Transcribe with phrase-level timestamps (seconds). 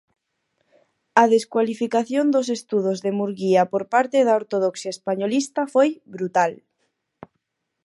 [1.21, 6.51] A descualificación dos estudos de Murguía por parte da ortodoxia españolista foi brutal.